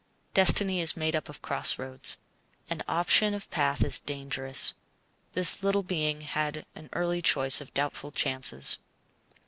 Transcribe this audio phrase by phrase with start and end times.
[0.33, 2.17] Destiny is made up of cross roads.
[2.71, 4.73] An option of path is dangerous.
[5.33, 8.79] This little being had an early choice of doubtful chances.